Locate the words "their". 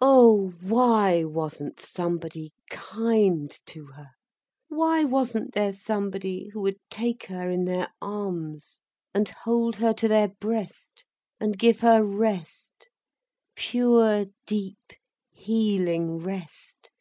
7.64-7.88, 10.06-10.28